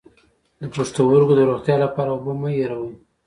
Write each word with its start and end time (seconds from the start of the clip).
د 0.59 0.63
پښتورګو 0.73 1.33
د 1.37 1.41
روغتیا 1.49 1.75
لپاره 1.83 2.09
اوبه 2.11 2.33
مه 2.41 2.49
هیروئ 2.57 2.93